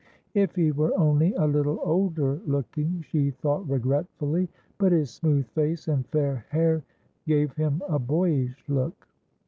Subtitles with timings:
[0.33, 5.87] "If he were only a little older looking," she thought, regretfully, but his smooth face
[5.87, 6.83] and fair hair
[7.27, 9.07] gave him a boyish look.